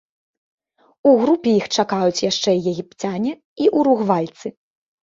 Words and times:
У 1.09 1.11
групе 1.25 1.49
іх 1.59 1.65
чакаюць 1.77 2.25
яшчэ 2.31 2.51
егіпцяне 2.73 3.31
і 3.67 3.73
уругвайцы. 3.81 4.47